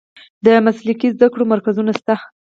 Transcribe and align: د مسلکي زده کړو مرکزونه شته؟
د 0.45 0.47
مسلکي 0.65 1.07
زده 1.15 1.27
کړو 1.33 1.43
مرکزونه 1.53 1.91
شته؟ 1.99 2.15